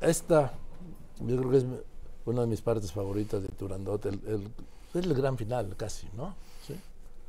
esta, 0.00 0.52
yo 1.20 1.36
creo 1.36 1.50
que 1.50 1.56
es 1.58 1.66
una 2.24 2.42
de 2.42 2.46
mis 2.46 2.62
partes 2.62 2.92
favoritas 2.92 3.42
de 3.42 3.48
Turandot, 3.48 4.04
el, 4.06 4.50
el, 4.94 5.14
gran 5.14 5.36
final 5.36 5.76
casi, 5.76 6.08
¿no? 6.14 6.34
Sí. 6.66 6.74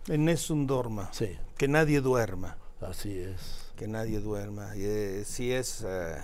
En 0.08 0.28
un 0.50 0.68
Dorma. 0.68 1.10
Sí. 1.12 1.38
Que 1.58 1.68
nadie 1.68 2.02
duerma. 2.02 2.58
Así 2.82 3.18
es. 3.18 3.72
Que 3.76 3.88
nadie 3.88 4.20
duerma. 4.20 4.76
Y, 4.76 4.84
eh, 4.84 5.24
sí 5.26 5.52
es 5.52 5.84
eh, 5.88 6.18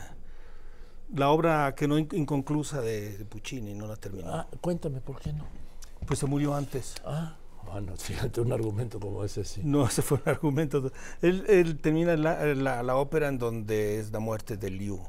la 1.13 1.29
obra 1.29 1.75
que 1.75 1.87
no 1.87 1.97
inconclusa 1.97 2.81
de, 2.81 3.17
de, 3.17 3.25
Puccini, 3.25 3.73
no 3.73 3.87
la 3.87 3.95
terminó. 3.95 4.33
Ah, 4.33 4.47
cuéntame, 4.61 5.01
¿por 5.01 5.19
qué 5.19 5.33
no? 5.33 5.45
Pues 6.05 6.19
se 6.19 6.25
murió 6.25 6.55
antes. 6.55 6.95
Ah. 7.05 7.35
Bueno, 7.71 7.93
fíjate, 7.97 8.41
un 8.41 8.51
argumento 8.51 8.99
como 8.99 9.23
ese, 9.23 9.43
sí. 9.43 9.61
No, 9.63 9.85
ese 9.85 10.01
fue 10.01 10.19
un 10.23 10.29
argumento. 10.29 10.91
Él, 11.21 11.45
él 11.47 11.79
termina 11.79 12.15
la, 12.15 12.45
la, 12.55 12.83
la, 12.83 12.95
ópera 12.95 13.27
en 13.27 13.37
donde 13.37 13.99
es 13.99 14.11
la 14.11 14.19
muerte 14.19 14.57
de 14.57 14.71
Liu, 14.71 14.99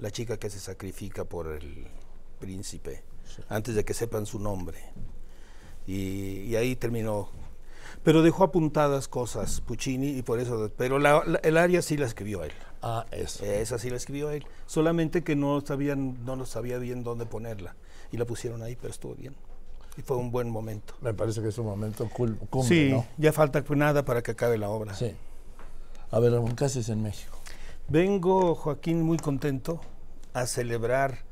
la 0.00 0.10
chica 0.10 0.38
que 0.38 0.50
se 0.50 0.58
sacrifica 0.58 1.24
por 1.24 1.48
el 1.48 1.86
príncipe, 2.38 3.02
sí. 3.24 3.42
antes 3.48 3.74
de 3.74 3.84
que 3.84 3.94
sepan 3.94 4.26
su 4.26 4.38
nombre. 4.38 4.78
Y, 5.86 6.42
y, 6.42 6.56
ahí 6.56 6.76
terminó. 6.76 7.28
Pero 8.04 8.22
dejó 8.22 8.44
apuntadas 8.44 9.08
cosas 9.08 9.60
Puccini 9.60 10.10
y 10.10 10.22
por 10.22 10.38
eso. 10.38 10.70
Pero 10.76 10.98
la, 10.98 11.22
la, 11.26 11.38
el 11.38 11.56
aria 11.56 11.82
sí 11.82 11.96
la 11.96 12.06
escribió 12.06 12.44
él. 12.44 12.52
Ah, 12.82 13.06
eso. 13.10 13.44
Esa 13.44 13.78
sí 13.78 13.90
la 13.90 13.96
escribió 13.96 14.30
él. 14.30 14.44
Solamente 14.66 15.22
que 15.22 15.36
no 15.36 15.60
sabían, 15.60 16.24
no 16.24 16.36
lo 16.36 16.46
sabía 16.46 16.78
bien 16.78 17.02
dónde 17.02 17.26
ponerla. 17.26 17.74
Y 18.12 18.16
la 18.16 18.24
pusieron 18.24 18.62
ahí, 18.62 18.76
pero 18.76 18.90
estuvo 18.92 19.14
bien 19.14 19.34
y 19.96 20.02
fue 20.02 20.16
un 20.16 20.30
buen 20.30 20.48
momento. 20.50 20.94
Me 21.00 21.14
parece 21.14 21.42
que 21.42 21.48
es 21.48 21.58
un 21.58 21.66
momento 21.66 22.08
cool, 22.10 22.36
cumbre, 22.48 22.68
Sí, 22.68 22.90
¿no? 22.92 23.06
ya 23.18 23.32
falta 23.32 23.62
nada 23.70 24.04
para 24.04 24.22
que 24.22 24.32
acabe 24.32 24.58
la 24.58 24.68
obra. 24.68 24.94
Sí. 24.94 25.14
A 26.10 26.18
ver, 26.18 26.32
¿qué 26.56 26.64
haces 26.64 26.88
en 26.88 27.02
México? 27.02 27.39
Vengo, 27.90 28.54
Joaquín, 28.54 29.02
muy 29.02 29.18
contento 29.18 29.80
a 30.32 30.46
celebrar 30.46 31.24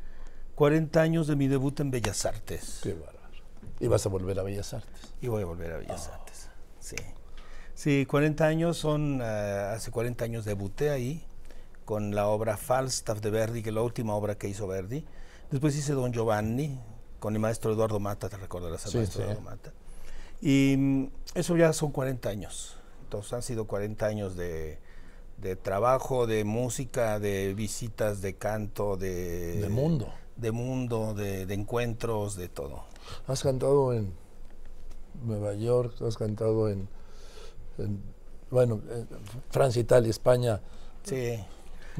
40 0.56 1.00
años 1.00 1.28
de 1.28 1.36
mi 1.36 1.46
debut 1.46 1.78
en 1.78 1.92
Bellas 1.92 2.26
Artes. 2.26 2.80
Qué 2.82 2.94
bárbaro. 2.94 3.44
¿Y 3.78 3.86
vas 3.86 4.04
a 4.06 4.08
volver 4.08 4.40
a 4.40 4.42
Bellas 4.42 4.74
Artes? 4.74 5.14
Y 5.22 5.28
voy 5.28 5.42
a 5.42 5.46
volver 5.46 5.72
a 5.72 5.76
Bellas 5.76 6.10
oh. 6.10 6.14
Artes, 6.14 6.50
sí. 6.80 6.96
Sí, 7.74 8.06
40 8.06 8.44
años 8.44 8.76
son, 8.76 9.20
uh, 9.20 9.72
hace 9.72 9.92
40 9.92 10.24
años 10.24 10.44
debuté 10.44 10.90
ahí 10.90 11.24
con 11.84 12.12
la 12.12 12.26
obra 12.26 12.56
Falstaff 12.56 13.20
de 13.20 13.30
Verdi, 13.30 13.62
que 13.62 13.68
es 13.68 13.74
la 13.76 13.82
última 13.82 14.16
obra 14.16 14.34
que 14.34 14.48
hizo 14.48 14.66
Verdi. 14.66 15.04
Después 15.52 15.76
hice 15.76 15.92
Don 15.92 16.12
Giovanni, 16.12 16.76
con 17.20 17.34
el 17.34 17.40
maestro 17.40 17.72
Eduardo 17.72 18.00
Mata, 18.00 18.28
te 18.28 18.36
recordarás 18.36 18.84
al 18.84 18.90
Sí, 18.90 18.96
maestro 18.98 19.18
sí. 19.18 19.22
Eduardo 19.22 19.42
Mata. 19.42 19.72
Y 20.40 20.74
mm, 20.76 21.10
eso 21.36 21.56
ya 21.56 21.72
son 21.72 21.92
40 21.92 22.28
años. 22.28 22.78
Entonces 23.04 23.32
han 23.32 23.42
sido 23.42 23.68
40 23.68 24.06
años 24.06 24.36
de, 24.36 24.80
de 25.40 25.56
trabajo, 25.56 26.26
de 26.26 26.44
música, 26.44 27.18
de 27.18 27.54
visitas, 27.54 28.20
de 28.20 28.34
canto, 28.34 28.96
de... 28.96 29.60
De 29.60 29.68
mundo. 29.68 30.12
De 30.36 30.52
mundo, 30.52 31.14
de, 31.14 31.46
de 31.46 31.54
encuentros, 31.54 32.36
de 32.36 32.48
todo. 32.48 32.84
Has 33.26 33.42
cantado 33.42 33.92
en 33.92 34.12
Nueva 35.24 35.54
York, 35.54 35.94
has 36.02 36.16
cantado 36.16 36.68
en, 36.68 36.88
en, 37.78 38.02
bueno, 38.50 38.80
en 38.90 39.08
Francia, 39.50 39.80
Italia, 39.80 40.10
España. 40.10 40.60
Sí. 41.02 41.38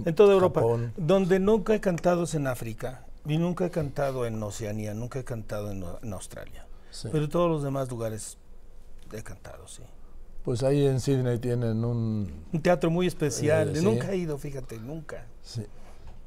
En 0.05 0.15
toda 0.15 0.35
Europa. 0.35 0.61
Japón. 0.61 0.93
Donde 0.97 1.41
nunca 1.41 1.75
he 1.75 1.81
cantado 1.81 2.25
es 2.25 2.35
en 2.35 2.47
África. 2.47 3.07
Y 3.27 3.39
nunca 3.39 3.67
he 3.67 3.71
cantado 3.71 4.27
en 4.27 4.43
Oceanía, 4.43 4.95
nunca 4.95 5.19
he 5.19 5.25
cantado 5.25 5.71
en, 5.71 5.85
en 6.03 6.13
Australia. 6.13 6.67
Sí. 6.91 7.09
Pero 7.11 7.25
en 7.25 7.31
todos 7.31 7.51
los 7.51 7.63
demás 7.63 7.91
lugares 7.91 8.39
he 9.13 9.23
cantado, 9.23 9.67
sí. 9.69 9.83
Pues 10.49 10.63
ahí 10.63 10.87
en 10.87 10.99
Sydney 10.99 11.39
tienen 11.39 11.85
un... 11.85 12.47
Un 12.55 12.63
teatro 12.63 12.91
muy 12.91 13.07
especial. 13.07 13.69
Eh, 13.77 13.81
sí. 13.81 13.85
Nunca 13.85 14.13
he 14.13 14.17
ido, 14.17 14.39
fíjate, 14.39 14.79
nunca. 14.79 15.27
Sí. 15.43 15.67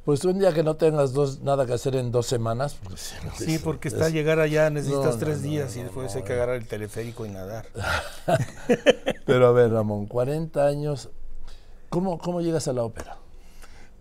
Pues 0.06 0.24
un 0.26 0.38
día 0.38 0.54
que 0.54 0.62
no 0.62 0.76
tengas 0.76 1.12
dos, 1.12 1.42
nada 1.42 1.66
que 1.66 1.74
hacer 1.74 1.96
en 1.96 2.12
dos 2.12 2.28
semanas. 2.28 2.78
Pues, 2.84 3.16
Sí, 3.40 3.56
es- 3.56 3.62
porque 3.64 3.88
es- 3.88 3.96
está 3.96 4.10
llegar 4.10 4.40
allá 4.40 4.70
necesitas 4.70 5.16
No, 5.16 5.18
tres 5.20 5.38
no, 5.38 5.44
días 5.50 5.76
y 5.76 5.82
después 5.82 6.16
hay 6.16 6.22
que 6.22 6.34
agarrar 6.34 6.58
el 6.58 6.68
teleférico 6.68 7.26
y 7.26 7.30
nadar. 7.30 7.66
Pero 9.26 9.48
a 9.48 9.52
ver, 9.54 9.72
Ramón, 9.72 10.06
40 10.06 10.68
años. 10.68 11.10
¿Cómo, 11.90 12.20
cómo 12.20 12.42
llegas 12.42 12.68
a 12.68 12.74
la 12.74 12.84
ópera? 12.84 13.18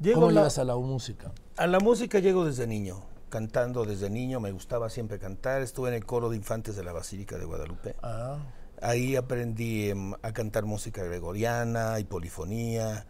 Llego 0.02 0.16
¿Cómo 0.20 0.32
la- 0.32 0.40
llegas 0.42 0.58
a 0.58 0.64
la 0.64 0.76
música? 0.76 1.32
A 1.56 1.66
la 1.66 1.80
música 1.80 2.18
llego 2.18 2.44
desde 2.44 2.66
niño, 2.66 3.00
cantando 3.30 3.86
desde 3.86 4.10
niño, 4.10 4.38
me 4.38 4.52
gustaba 4.52 4.90
siempre 4.90 5.18
cantar, 5.18 5.62
estuve 5.62 5.88
en 5.88 5.94
el 5.94 6.04
coro 6.04 6.28
de 6.28 6.36
infantes 6.36 6.76
de 6.76 6.84
la 6.84 6.92
Basílica 6.92 7.38
de 7.38 7.46
Guadalupe. 7.46 7.96
Ah, 8.02 8.36
Ahí 8.82 9.16
aprendí 9.16 9.90
em, 9.90 10.14
a 10.22 10.32
cantar 10.32 10.64
música 10.64 11.02
gregoriana 11.04 11.98
y 12.00 12.04
polifonía 12.04 13.06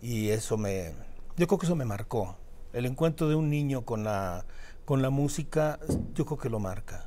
y 0.00 0.30
eso 0.30 0.56
me, 0.56 0.92
yo 1.36 1.46
creo 1.46 1.58
que 1.58 1.66
eso 1.66 1.76
me 1.76 1.84
marcó. 1.84 2.36
El 2.72 2.86
encuentro 2.86 3.28
de 3.28 3.34
un 3.34 3.50
niño 3.50 3.84
con 3.84 4.04
la, 4.04 4.46
con 4.84 5.02
la 5.02 5.10
música, 5.10 5.78
yo 6.14 6.24
creo 6.24 6.38
que 6.38 6.48
lo 6.48 6.58
marca. 6.58 7.06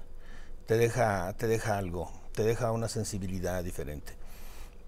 Te 0.68 0.78
deja, 0.78 1.34
te 1.34 1.48
deja 1.48 1.78
algo, 1.78 2.12
te 2.34 2.44
deja 2.44 2.72
una 2.72 2.88
sensibilidad 2.88 3.64
diferente. 3.64 4.14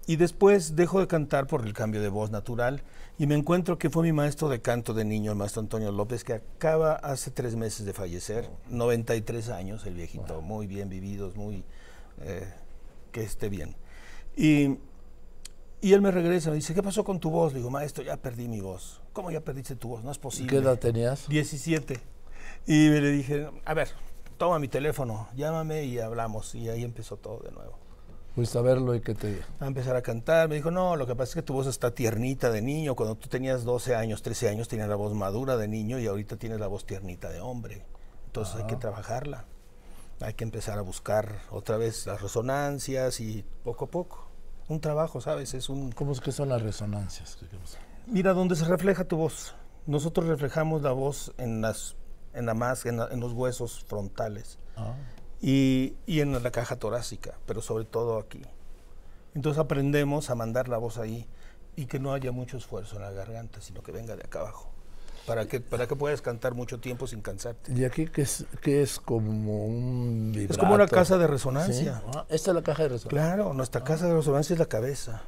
Y 0.06 0.16
después 0.16 0.74
dejo 0.74 1.00
de 1.00 1.06
cantar 1.06 1.46
por 1.46 1.66
el 1.66 1.74
cambio 1.74 2.00
de 2.00 2.08
voz 2.08 2.30
natural 2.30 2.82
y 3.18 3.26
me 3.26 3.34
encuentro 3.34 3.78
que 3.78 3.90
fue 3.90 4.04
mi 4.04 4.12
maestro 4.12 4.48
de 4.48 4.62
canto 4.62 4.94
de 4.94 5.04
niño, 5.04 5.32
el 5.32 5.38
maestro 5.38 5.60
Antonio 5.60 5.92
López, 5.92 6.24
que 6.24 6.34
acaba 6.34 6.94
hace 6.94 7.30
tres 7.30 7.56
meses 7.56 7.84
de 7.84 7.92
fallecer, 7.92 8.48
93 8.70 9.50
años, 9.50 9.84
el 9.86 9.94
viejito, 9.94 10.40
muy 10.40 10.66
bien 10.66 10.88
vividos, 10.88 11.36
muy... 11.36 11.64
eh, 12.22 12.46
que 13.18 13.24
esté 13.24 13.48
bien. 13.48 13.76
Y, 14.36 14.78
y 15.80 15.92
él 15.92 16.00
me 16.00 16.10
regresa, 16.10 16.50
me 16.50 16.56
dice, 16.56 16.74
¿qué 16.74 16.82
pasó 16.82 17.04
con 17.04 17.18
tu 17.18 17.30
voz? 17.30 17.52
Le 17.52 17.58
digo, 17.58 17.70
maestro, 17.70 18.04
ya 18.04 18.16
perdí 18.16 18.48
mi 18.48 18.60
voz. 18.60 19.00
¿Cómo 19.12 19.30
ya 19.30 19.40
perdiste 19.40 19.74
tu 19.76 19.88
voz? 19.88 20.04
No 20.04 20.10
es 20.12 20.18
posible. 20.18 20.50
¿Qué 20.50 20.56
edad 20.58 20.78
tenías? 20.78 21.28
17. 21.28 22.00
Y 22.66 22.88
me 22.90 23.00
le 23.00 23.10
dije, 23.10 23.48
a 23.64 23.74
ver, 23.74 23.88
toma 24.36 24.58
mi 24.58 24.68
teléfono, 24.68 25.28
llámame 25.34 25.84
y 25.84 25.98
hablamos. 25.98 26.54
Y 26.54 26.68
ahí 26.68 26.84
empezó 26.84 27.16
todo 27.16 27.40
de 27.40 27.50
nuevo. 27.50 27.78
Fuiste 28.34 28.56
a 28.56 28.60
verlo 28.62 28.94
y 28.94 29.00
que 29.00 29.14
te... 29.14 29.40
A 29.58 29.66
empezar 29.66 29.96
a 29.96 30.02
cantar. 30.02 30.48
Me 30.48 30.54
dijo, 30.54 30.70
no, 30.70 30.94
lo 30.94 31.06
que 31.08 31.16
pasa 31.16 31.30
es 31.30 31.34
que 31.34 31.42
tu 31.42 31.54
voz 31.54 31.66
está 31.66 31.92
tiernita 31.92 32.50
de 32.52 32.62
niño. 32.62 32.94
Cuando 32.94 33.16
tú 33.16 33.28
tenías 33.28 33.64
12 33.64 33.96
años, 33.96 34.22
13 34.22 34.50
años, 34.50 34.68
tenías 34.68 34.88
la 34.88 34.94
voz 34.94 35.12
madura 35.14 35.56
de 35.56 35.66
niño 35.66 35.98
y 35.98 36.06
ahorita 36.06 36.36
tienes 36.36 36.60
la 36.60 36.68
voz 36.68 36.86
tiernita 36.86 37.30
de 37.30 37.40
hombre. 37.40 37.82
Entonces 38.26 38.54
hay 38.56 38.66
que 38.68 38.74
Ah. 38.76 38.78
trabajarla. 38.78 39.44
Hay 40.20 40.34
que 40.34 40.44
empezar 40.44 40.78
a 40.78 40.82
buscar 40.82 41.40
otra 41.50 41.76
vez 41.76 42.06
las 42.06 42.20
resonancias 42.20 43.20
y 43.20 43.44
poco 43.64 43.84
a 43.86 43.90
poco. 43.90 44.28
Un 44.68 44.80
trabajo, 44.80 45.20
¿sabes? 45.20 45.54
Es 45.54 45.68
un... 45.68 45.92
¿Cómo 45.92 46.12
es 46.12 46.20
que 46.20 46.32
son 46.32 46.48
las 46.48 46.60
resonancias? 46.62 47.38
Mira, 48.06 48.32
donde 48.34 48.56
se 48.56 48.64
refleja 48.64 49.04
tu 49.04 49.16
voz. 49.16 49.54
Nosotros 49.86 50.26
reflejamos 50.26 50.82
la 50.82 50.92
voz 50.92 51.32
en 51.38 51.60
las 51.62 51.96
en 52.34 52.44
la 52.46 52.52
más 52.54 52.84
en, 52.84 52.98
la- 52.98 53.08
en 53.10 53.20
los 53.20 53.32
huesos 53.32 53.84
frontales 53.84 54.58
Ah, 54.76 54.94
y, 55.40 55.94
y 56.06 56.20
en 56.20 56.40
la 56.42 56.50
caja 56.50 56.76
torácica, 56.76 57.38
pero 57.46 57.62
sobre 57.62 57.84
todo 57.84 58.18
aquí. 58.18 58.42
Entonces 59.34 59.58
aprendemos 59.58 60.28
a 60.30 60.34
mandar 60.34 60.68
la 60.68 60.76
voz 60.78 60.98
ahí 60.98 61.26
y 61.74 61.86
que 61.86 61.98
no 61.98 62.12
haya 62.12 62.30
mucho 62.32 62.56
esfuerzo 62.58 62.96
en 62.96 63.02
la 63.02 63.10
garganta, 63.12 63.60
sino 63.62 63.82
que 63.82 63.92
venga 63.92 64.14
de 64.14 64.24
acá 64.24 64.40
abajo. 64.40 64.70
Para 65.26 65.46
que, 65.46 65.60
para 65.60 65.86
que 65.86 65.94
puedas 65.94 66.22
cantar 66.22 66.54
mucho 66.54 66.80
tiempo 66.80 67.06
sin 67.06 67.20
cansarte. 67.20 67.72
¿Y 67.72 67.84
aquí 67.84 68.06
qué 68.06 68.22
es, 68.22 68.46
qué 68.62 68.82
es 68.82 68.98
como 68.98 69.66
un 69.66 70.32
Es 70.34 70.56
como 70.56 70.74
una 70.74 70.84
vibrato? 70.84 70.96
casa 70.96 71.18
de 71.18 71.26
¿Sí? 71.26 71.30
resonancia. 71.30 72.02
Ah, 72.14 72.24
esta 72.30 72.50
es 72.50 72.54
la 72.54 72.62
caja 72.62 72.84
de 72.84 72.88
resonancia. 72.90 73.10
Claro, 73.10 73.52
nuestra 73.52 73.84
casa 73.84 74.06
de 74.08 74.14
resonancia 74.14 74.54
es 74.54 74.58
la 74.58 74.66
cabeza. 74.66 75.22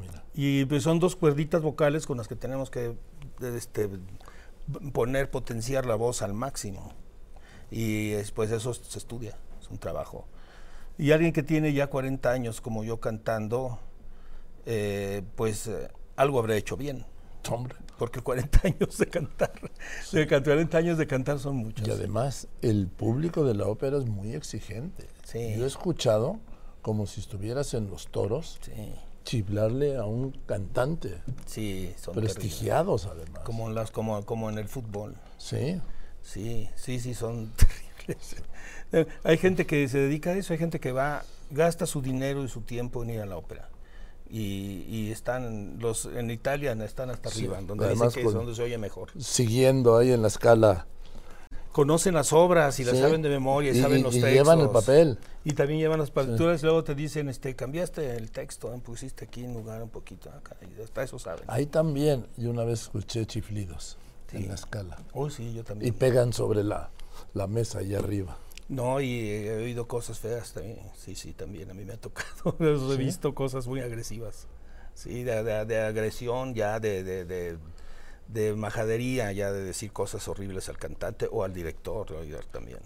Mira. 0.00 0.24
Y 0.34 0.64
pues, 0.64 0.82
son 0.82 0.98
dos 0.98 1.14
cuerditas 1.14 1.60
vocales 1.60 2.06
con 2.06 2.16
las 2.16 2.26
que 2.28 2.36
tenemos 2.36 2.70
que 2.70 2.96
este, 3.42 3.90
poner, 4.92 5.30
potenciar 5.30 5.84
la 5.84 5.94
voz 5.94 6.22
al 6.22 6.32
máximo. 6.32 6.92
Y 7.70 8.10
después 8.10 8.50
eso 8.50 8.72
se 8.72 8.98
estudia, 8.98 9.36
es 9.60 9.68
un 9.68 9.78
trabajo. 9.78 10.26
Y 10.98 11.12
alguien 11.12 11.32
que 11.32 11.42
tiene 11.42 11.72
ya 11.74 11.88
40 11.88 12.30
años 12.30 12.60
como 12.62 12.82
yo 12.84 13.00
cantando, 13.00 13.78
eh, 14.64 15.22
pues 15.34 15.66
eh, 15.66 15.88
algo 16.16 16.38
habrá 16.38 16.56
hecho 16.56 16.76
bien. 16.76 17.04
Hombre. 17.50 17.76
Porque 17.98 18.20
40 18.20 18.60
años 18.64 18.98
de 18.98 19.06
cantar, 19.06 19.52
de 20.12 20.26
can- 20.26 20.44
40 20.44 20.78
años 20.78 20.98
de 20.98 21.06
cantar 21.06 21.38
son 21.38 21.56
muchos. 21.56 21.86
Y 21.86 21.90
además, 21.90 22.48
el 22.62 22.88
público 22.88 23.44
de 23.44 23.54
la 23.54 23.66
ópera 23.66 23.96
es 23.98 24.04
muy 24.06 24.34
exigente. 24.34 25.06
Sí. 25.24 25.54
Yo 25.56 25.64
he 25.64 25.66
escuchado, 25.66 26.38
como 26.82 27.06
si 27.06 27.20
estuvieras 27.20 27.72
en 27.74 27.88
los 27.88 28.08
toros, 28.08 28.58
Sí, 28.62 28.92
chiflarle 29.24 29.96
a 29.96 30.04
un 30.04 30.30
cantante. 30.46 31.20
sí, 31.46 31.92
son 31.96 32.14
terribles. 32.14 32.34
Prestigiados, 32.36 33.06
además. 33.06 33.42
Como 33.44 33.68
en, 33.68 33.74
las, 33.74 33.90
como, 33.90 34.24
como 34.24 34.50
en 34.50 34.58
el 34.58 34.68
fútbol. 34.68 35.16
Sí. 35.38 35.80
Sí, 36.22 36.68
sí, 36.76 37.00
sí, 37.00 37.14
son 37.14 37.50
terribles. 37.56 38.36
Eh, 38.92 39.06
Hay 39.24 39.38
gente 39.38 39.64
que 39.66 39.88
se 39.88 39.98
dedica 39.98 40.30
a 40.30 40.34
eso, 40.34 40.52
hay 40.52 40.58
gente 40.58 40.78
que 40.80 40.92
va, 40.92 41.24
gasta 41.50 41.86
su 41.86 42.02
dinero 42.02 42.44
y 42.44 42.48
su 42.48 42.60
tiempo 42.60 43.02
en 43.02 43.10
ir 43.10 43.20
a 43.20 43.26
la 43.26 43.36
ópera. 43.36 43.68
Y, 44.30 44.84
y 44.88 45.10
están, 45.12 45.78
los 45.78 46.06
en 46.06 46.30
Italia 46.30 46.72
están 46.84 47.10
hasta 47.10 47.30
Sí, 47.30 47.40
arriba, 47.46 47.60
donde 47.62 47.84
además 47.86 48.08
dicen 48.08 48.22
que 48.22 48.28
es 48.28 48.34
donde 48.34 48.54
se 48.54 48.62
oye 48.62 48.78
mejor. 48.78 49.10
Siguiendo 49.18 49.96
ahí 49.96 50.12
en 50.12 50.22
la 50.22 50.28
escala. 50.28 50.86
Conocen 51.72 52.14
las 52.14 52.32
obras 52.32 52.80
y 52.80 52.84
las 52.84 52.94
Sí. 52.96 53.02
saben 53.02 53.20
de 53.20 53.28
memoria, 53.28 53.70
y, 53.72 53.78
Y- 53.78 53.82
saben 53.82 53.98
y- 53.98 54.02
los 54.02 54.14
y 54.16 54.20
textos. 54.20 54.32
llevan 54.32 54.60
el 54.60 54.70
papel. 54.70 55.18
Y 55.44 55.52
también 55.52 55.78
llevan 55.78 56.00
las 56.00 56.10
partituras 56.10 56.62
y 56.62 56.64
luego 56.64 56.82
te 56.82 56.94
dicen, 56.94 57.28
este, 57.28 57.54
cambiaste 57.54 58.16
el 58.16 58.30
texto, 58.30 58.72
¿eh? 58.74 58.80
pusiste 58.82 59.26
aquí 59.26 59.44
en 59.44 59.52
lugar 59.52 59.82
un 59.82 59.90
poquito 59.90 60.30
acá, 60.30 60.56
y 60.62 60.82
hasta 60.82 61.02
eso 61.02 61.18
saben. 61.18 61.44
Ahí 61.48 61.66
también, 61.66 62.26
yo 62.38 62.50
una 62.50 62.64
vez 62.64 62.82
escuché 62.82 63.26
chiflidos. 63.26 63.98
en 64.32 64.48
la 64.48 64.54
escala. 64.54 64.98
Uy, 65.14 65.30
sí, 65.30 65.52
yo 65.54 65.60
Y 65.60 65.64
también. 65.64 65.94
pegan 65.94 66.32
sobre 66.32 66.64
la, 66.64 66.90
la 67.34 67.46
mesa 67.46 67.78
ahí 67.78 67.94
arriba. 67.94 68.36
No, 68.68 69.00
y 69.00 69.20
he 69.46 69.54
oído 69.56 69.86
cosas 69.86 70.18
feas 70.18 70.52
también. 70.52 70.80
Sí, 70.96 71.14
sí, 71.14 71.32
también 71.32 71.70
a 71.70 71.74
mí 71.74 71.84
me 71.84 71.92
ha 71.94 71.96
tocado. 72.00 72.56
He 72.92 72.96
visto 72.96 73.34
cosas 73.34 73.66
muy 73.68 73.80
agresivas. 73.80 74.46
Sí, 74.94 75.22
de, 75.22 75.42
de- 75.44 75.64
de 75.66 75.80
agresión, 75.82 76.54
ya 76.54 76.80
de, 76.80 77.04
de, 77.04 77.24
de, 77.24 77.58
de 78.28 78.54
majadería, 78.54 79.30
ya 79.32 79.52
de 79.52 79.62
decir 79.62 79.92
cosas 79.92 80.26
horribles 80.26 80.68
al 80.68 80.78
cantante 80.78 81.28
o 81.30 81.44
al 81.44 81.52
director 81.54 82.06
también. 82.50 82.78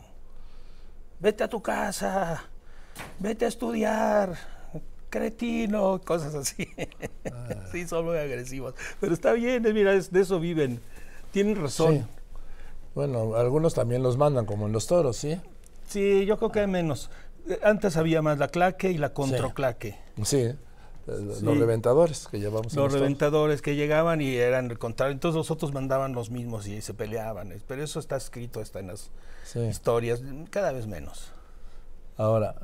Vete 1.19 1.45
a 1.45 1.49
tu 1.49 1.63
casa, 1.63 2.43
vete 3.19 3.45
a 3.45 3.49
estudiar, 3.49 4.37
cretino, 5.09 6.01
cosas 6.05 6.35
así. 6.35 6.69
sí, 7.73 7.87
son 7.87 8.05
muy 8.07 8.19
agresivas. 8.19 8.75
Pero 9.01 9.15
está 9.15 9.33
bien, 9.33 9.65
eh, 9.67 9.73
mira, 9.73 9.95
es- 9.95 10.11
de 10.13 10.21
eso 10.21 10.41
viven. 10.41 10.81
Tienen 11.31 11.57
razón. 11.57 11.99
Sí. 11.99 12.05
Bueno, 12.95 13.35
algunos 13.37 13.73
también 13.75 14.03
los 14.03 14.17
mandan, 14.17 14.47
como 14.47 14.67
en 14.67 14.73
los 14.73 14.87
toros, 14.89 15.17
¿sí? 15.17 15.41
Sí, 15.91 16.25
yo 16.25 16.39
creo 16.39 16.51
que 16.51 16.61
hay 16.61 16.67
menos. 16.67 17.11
Antes 17.63 17.97
había 17.97 18.23
más 18.23 18.39
la 18.39 18.49
claque 18.49 18.91
y 18.91 18.99
la 18.99 19.13
controclaque. 19.13 19.99
Sí. 20.25 20.37
eh, 20.39 20.57
Sí. 21.07 21.45
Los 21.45 21.59
reventadores 21.59 22.29
que 22.31 22.39
llevamos 22.39 22.73
Los 22.75 22.93
reventadores 22.93 23.63
que 23.63 23.75
llegaban 23.75 24.21
y 24.21 24.37
eran 24.37 24.71
el 24.71 24.79
contrario. 24.79 25.13
Entonces 25.13 25.37
los 25.37 25.51
otros 25.51 25.73
mandaban 25.73 26.13
los 26.13 26.31
mismos 26.31 26.69
y 26.69 26.81
se 26.83 26.95
peleaban. 26.95 27.53
Pero 27.67 27.83
eso 27.83 27.99
está 27.99 28.17
escrito, 28.17 28.61
está 28.61 28.79
en 28.79 28.89
las 28.89 29.11
Sí. 29.45 29.59
historias, 29.61 30.23
cada 30.51 30.71
vez 30.71 30.87
menos. 30.87 31.33
Ahora, 32.17 32.55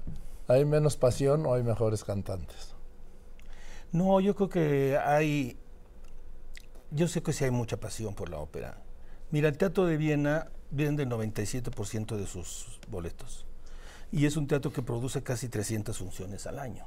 ¿hay 0.47 0.65
menos 0.65 0.97
pasión 0.97 1.45
o 1.47 1.55
hay 1.55 1.65
mejores 1.65 2.05
cantantes? 2.05 2.75
No, 3.91 4.21
yo 4.21 4.37
creo 4.37 4.49
que 4.49 4.99
hay. 4.99 5.59
Yo 6.93 7.09
sé 7.09 7.23
que 7.23 7.33
sí 7.33 7.45
hay 7.45 7.51
mucha 7.51 7.79
pasión 7.79 8.15
por 8.15 8.29
la 8.29 8.39
ópera. 8.39 8.79
Mira, 9.33 9.49
el 9.49 9.59
Teatro 9.59 9.87
de 9.87 9.97
Viena 9.97 10.51
vende 10.71 11.05
el 11.05 11.09
97% 11.09 12.17
de 12.17 12.27
sus 12.27 12.81
boletos. 12.89 13.47
Y 14.13 14.27
es 14.27 14.37
un 14.37 14.47
teatro 14.47 14.73
que 14.73 14.83
produce 14.83 15.23
casi 15.23 15.49
300 15.49 15.97
funciones 15.99 16.47
al 16.47 16.59
año. 16.59 16.87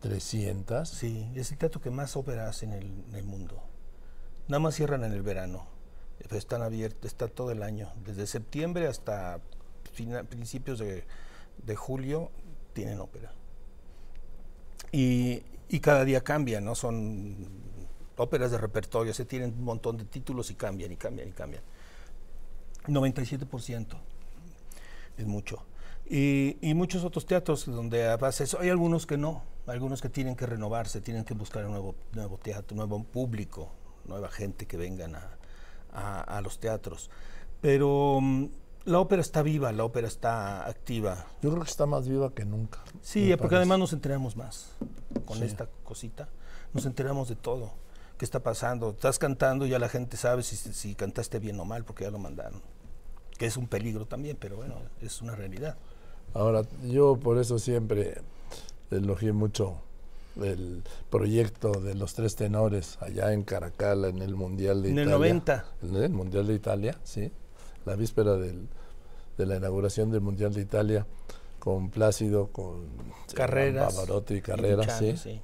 300. 0.00 0.88
Sí, 0.88 1.30
es 1.34 1.50
el 1.52 1.58
teatro 1.58 1.80
que 1.80 1.90
más 1.90 2.16
ópera 2.16 2.48
hace 2.48 2.66
en 2.66 2.72
el, 2.72 2.84
en 3.08 3.14
el 3.14 3.24
mundo. 3.24 3.62
Nada 4.48 4.60
más 4.60 4.74
cierran 4.76 5.04
en 5.04 5.12
el 5.12 5.22
verano. 5.22 5.66
Pero 6.18 6.36
están 6.36 6.62
abiertos, 6.62 7.04
está 7.06 7.28
todo 7.28 7.52
el 7.52 7.62
año. 7.62 7.92
Desde 8.04 8.26
septiembre 8.26 8.86
hasta 8.88 9.40
fina- 9.92 10.24
principios 10.24 10.78
de, 10.78 11.04
de 11.64 11.76
julio 11.76 12.30
tienen 12.74 13.00
ópera. 13.00 13.32
Y, 14.92 15.42
y 15.68 15.80
cada 15.80 16.04
día 16.04 16.22
cambian, 16.22 16.64
¿no? 16.64 16.74
Son 16.74 17.36
óperas 18.16 18.50
de 18.50 18.58
repertorio, 18.58 19.14
se 19.14 19.24
tienen 19.24 19.52
un 19.58 19.64
montón 19.64 19.96
de 19.96 20.04
títulos 20.04 20.50
y 20.50 20.54
cambian 20.54 20.92
y 20.92 20.96
cambian 20.96 21.28
y 21.28 21.32
cambian. 21.32 21.62
97% 22.88 23.86
es 25.16 25.26
mucho. 25.26 25.62
Y, 26.10 26.56
y 26.62 26.74
muchos 26.74 27.04
otros 27.04 27.26
teatros 27.26 27.66
donde 27.66 28.08
a 28.08 28.16
base 28.16 28.38
de 28.44 28.44
eso, 28.46 28.60
hay 28.60 28.70
algunos 28.70 29.06
que 29.06 29.18
no, 29.18 29.42
algunos 29.66 30.00
que 30.00 30.08
tienen 30.08 30.36
que 30.36 30.46
renovarse, 30.46 31.00
tienen 31.00 31.24
que 31.24 31.34
buscar 31.34 31.64
un 31.66 31.72
nuevo, 31.72 31.94
nuevo 32.12 32.38
teatro, 32.38 32.76
nuevo 32.76 33.02
público, 33.04 33.70
nueva 34.06 34.30
gente 34.30 34.66
que 34.66 34.76
vengan 34.78 35.16
a, 35.16 35.28
a- 35.92 36.20
a 36.22 36.40
los 36.40 36.58
teatros. 36.60 37.10
Pero 37.60 38.20
mm, 38.22 38.46
la 38.86 39.00
ópera 39.00 39.20
está 39.20 39.42
viva, 39.42 39.70
la 39.72 39.84
ópera 39.84 40.06
está 40.08 40.66
activa. 40.66 41.26
Yo 41.42 41.50
creo 41.50 41.62
que 41.62 41.70
está 41.70 41.84
más 41.84 42.08
viva 42.08 42.32
que 42.32 42.44
nunca. 42.46 42.78
Sí, 43.02 43.26
porque 43.32 43.38
parece. 43.42 43.56
además 43.56 43.78
nos 43.80 43.92
enteramos 43.92 44.36
más 44.36 44.70
con 45.26 45.38
Sí. 45.38 45.44
esta 45.44 45.66
cosita. 45.84 46.28
Nos 46.72 46.86
enteramos 46.86 47.28
de 47.28 47.36
todo. 47.36 47.72
¿Qué 48.16 48.24
está 48.24 48.40
pasando? 48.40 48.90
Estás 48.90 49.18
cantando 49.18 49.66
y 49.66 49.70
ya 49.70 49.78
la 49.78 49.88
gente 49.88 50.16
sabe 50.16 50.42
si, 50.42 50.56
si 50.56 50.94
cantaste 50.94 51.38
bien 51.38 51.60
o 51.60 51.64
mal 51.66 51.84
porque 51.84 52.04
ya 52.04 52.10
lo 52.10 52.18
mandaron. 52.18 52.62
Que 53.38 53.46
es 53.46 53.56
un 53.56 53.66
peligro 53.68 54.04
también, 54.06 54.36
pero 54.38 54.56
bueno, 54.56 54.74
es 55.00 55.22
una 55.22 55.34
realidad. 55.36 55.76
Ahora, 56.34 56.62
yo 56.86 57.16
por 57.16 57.38
eso 57.38 57.58
siempre 57.58 58.20
elogié 58.90 59.32
mucho 59.32 59.76
el 60.42 60.82
proyecto 61.10 61.72
de 61.72 61.94
los 61.94 62.14
tres 62.14 62.36
tenores 62.36 62.98
allá 63.00 63.32
en 63.32 63.42
Caracalla 63.44 64.08
en 64.08 64.20
el 64.22 64.34
Mundial 64.34 64.82
de 64.82 64.90
En 64.90 64.98
el 64.98 65.04
Italia. 65.08 65.18
90. 65.18 65.64
En 65.82 65.96
el 65.96 66.10
Mundial 66.10 66.46
de 66.46 66.54
Italia, 66.54 66.98
sí. 67.02 67.32
La 67.86 67.96
víspera 67.96 68.34
del- 68.36 68.68
de 69.38 69.46
la 69.46 69.56
inauguración 69.56 70.10
del 70.10 70.20
Mundial 70.20 70.52
de 70.52 70.60
Italia 70.60 71.06
con 71.60 71.90
Plácido, 71.90 72.48
con 72.48 72.86
Carreras. 73.34 73.94
Pavarotti 73.94 74.34
y 74.34 74.36
y 74.38 74.40
Carreras, 74.42 74.98
sí. 74.98 75.40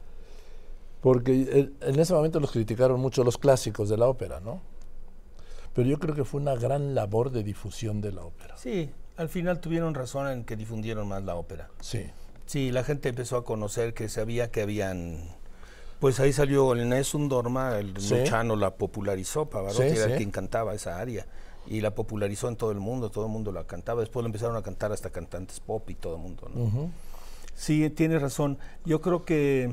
Porque 1.01 1.71
en 1.81 2.01
ese 2.01 2.15
momento 2.15 2.41
los 2.41 2.51
criticaron 2.51 2.99
mucho 3.01 3.25
los 3.25 3.37
clásicos 3.39 3.89
de 3.89 3.97
la 3.99 4.07
ópera, 4.09 4.41
¿no? 4.41 4.61
Pero 5.75 5.89
yo 5.89 5.99
creo 5.99 6.15
que 6.15 6.25
fue 6.25 6.41
una 6.41 6.55
gran 6.55 6.95
labor 6.95 7.31
de 7.31 7.43
difusión 7.43 8.01
de 8.01 8.13
la 8.13 8.23
ópera. 8.25 8.57
Sí, 8.57 8.91
al 9.17 9.29
final 9.29 9.61
tuvieron 9.61 9.95
razón 9.95 10.29
en 10.29 10.45
que 10.45 10.57
difundieron 10.57 11.09
más 11.09 11.23
la 11.25 11.35
ópera. 11.37 11.69
Sí. 11.81 12.05
Sí, 12.47 12.71
la 12.71 12.85
gente 12.85 13.09
empezó 13.09 13.37
a 13.37 13.45
conocer 13.45 13.95
que 13.95 14.09
sabía 14.09 14.51
que 14.51 14.63
habían... 14.63 15.19
Pues 16.01 16.21
ahí 16.21 16.33
salió 16.33 16.73
el 16.75 16.89
Nessun 16.89 17.29
Dorma, 17.29 17.79
el 17.79 17.97
Sí. 17.99 18.15
Luciano 18.15 18.57
la 18.57 18.75
popularizó, 18.75 19.47
Pavarotti 19.49 19.91
Sí, 19.91 19.97
era 19.97 20.09
sí. 20.11 20.17
quien 20.19 20.31
cantaba 20.31 20.75
esa 20.75 20.99
aria 20.99 21.27
y 21.67 21.81
la 21.81 21.95
popularizó 21.95 22.49
en 22.49 22.57
todo 22.57 22.73
el 22.73 22.79
mundo, 22.81 23.11
todo 23.11 23.25
el 23.25 23.33
mundo 23.33 23.51
la 23.51 23.65
cantaba, 23.65 24.01
después 24.03 24.23
lo 24.23 24.27
empezaron 24.27 24.55
a 24.57 24.63
cantar 24.63 24.93
hasta 24.93 25.09
cantantes 25.11 25.61
pop 25.61 25.89
y 25.89 25.95
todo 25.95 26.17
el 26.17 26.21
mundo, 26.21 26.51
¿no? 26.55 26.91
Sí, 27.55 27.89
tienes 27.91 28.21
razón. 28.21 28.59
Yo 28.85 29.01
creo 29.01 29.25
que 29.25 29.73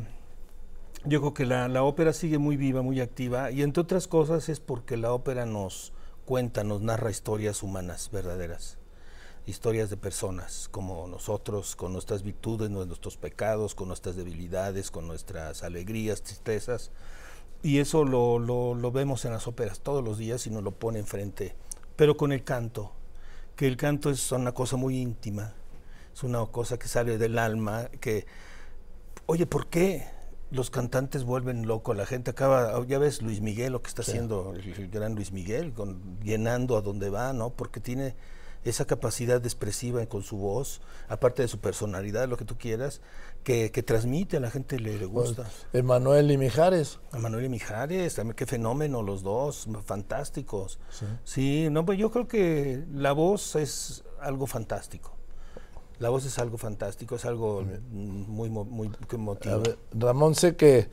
yo 1.03 1.19
creo 1.19 1.33
que 1.33 1.45
la, 1.45 1.67
la 1.67 1.83
ópera 1.83 2.13
sigue 2.13 2.37
muy 2.37 2.57
viva, 2.57 2.81
muy 2.81 3.01
activa, 3.01 3.51
y 3.51 3.63
entre 3.63 3.81
otras 3.81 4.07
cosas 4.07 4.49
es 4.49 4.59
porque 4.59 4.97
la 4.97 5.13
ópera 5.13 5.45
nos 5.45 5.93
cuenta, 6.25 6.63
nos 6.63 6.81
narra 6.81 7.09
historias 7.09 7.63
humanas 7.63 8.09
verdaderas, 8.11 8.77
historias 9.47 9.89
de 9.89 9.97
personas 9.97 10.69
como 10.69 11.07
nosotros, 11.07 11.75
con 11.75 11.93
nuestras 11.93 12.21
virtudes, 12.21 12.69
nuestros 12.69 13.17
pecados, 13.17 13.73
con 13.73 13.87
nuestras 13.87 14.15
debilidades, 14.15 14.91
con 14.91 15.07
nuestras 15.07 15.63
alegrías, 15.63 16.21
tristezas, 16.21 16.91
y 17.63 17.79
eso 17.79 18.05
lo, 18.05 18.37
lo, 18.37 18.75
lo 18.75 18.91
vemos 18.91 19.25
en 19.25 19.31
las 19.31 19.47
óperas 19.47 19.81
todos 19.81 20.03
los 20.03 20.17
días 20.17 20.45
y 20.45 20.51
nos 20.51 20.63
lo 20.63 20.71
pone 20.71 20.99
enfrente, 20.99 21.55
pero 21.95 22.15
con 22.15 22.31
el 22.31 22.43
canto, 22.43 22.91
que 23.55 23.67
el 23.67 23.77
canto 23.77 24.11
es 24.11 24.31
una 24.31 24.53
cosa 24.53 24.77
muy 24.77 24.99
íntima, 24.99 25.53
es 26.13 26.23
una 26.23 26.45
cosa 26.45 26.77
que 26.77 26.87
sale 26.87 27.17
del 27.17 27.39
alma, 27.39 27.89
que, 27.99 28.27
oye, 29.25 29.47
¿por 29.47 29.67
qué 29.67 30.20
los 30.51 30.69
cantantes 30.69 31.23
vuelven 31.23 31.65
loco 31.65 31.91
a 31.93 31.95
la 31.95 32.05
gente? 32.05 32.31
Acaba, 32.31 32.85
ya 32.85 32.99
ves 32.99 33.21
Luis 33.21 33.41
Miguel, 33.41 33.71
lo 33.73 33.81
que 33.81 33.87
está 33.89 34.03
Sí. 34.03 34.11
haciendo 34.11 34.53
el, 34.55 34.73
el 34.73 34.89
gran 34.89 35.15
Luis 35.15 35.31
Miguel, 35.31 35.73
con, 35.73 36.19
llenando 36.21 36.77
a 36.77 36.81
donde 36.81 37.09
va, 37.09 37.33
¿no? 37.33 37.49
Porque 37.51 37.79
tiene 37.79 38.15
esa 38.63 38.85
capacidad 38.85 39.43
expresiva 39.43 40.05
con 40.05 40.21
su 40.21 40.37
voz, 40.37 40.81
aparte 41.09 41.41
de 41.41 41.47
su 41.47 41.57
personalidad, 41.59 42.27
lo 42.29 42.37
que 42.37 42.45
tú 42.45 42.59
quieras, 42.59 43.01
que, 43.43 43.71
que 43.71 43.81
transmite, 43.81 44.37
a 44.37 44.39
la 44.39 44.51
gente 44.51 44.79
le, 44.79 44.99
le 44.99 45.05
gusta. 45.07 45.49
Emanuel 45.73 46.29
y 46.29 46.37
Mijares. 46.37 46.99
A 47.11 47.17
Manuel 47.17 47.45
y 47.45 47.49
Mijares, 47.49 48.13
también 48.13 48.35
qué 48.35 48.45
fenómeno 48.45 49.01
los 49.01 49.23
dos, 49.23 49.67
fantásticos. 49.85 50.79
Sí. 50.91 51.05
Sí, 51.23 51.67
no, 51.71 51.85
pues 51.85 51.97
yo 51.97 52.11
creo 52.11 52.27
que 52.27 52.83
la 52.93 53.13
voz 53.13 53.55
es 53.55 54.03
algo 54.19 54.45
fantástico. 54.45 55.17
La 56.01 56.09
voz 56.09 56.25
es 56.25 56.39
algo 56.39 56.57
fantástico, 56.57 57.15
es 57.15 57.25
algo 57.25 57.61
mm, 57.61 58.25
muy, 58.27 58.49
muy 58.49 58.91
emotivo. 59.11 59.59
ver, 59.59 59.77
Ramón, 59.93 60.33
sé 60.33 60.55
que 60.55 60.89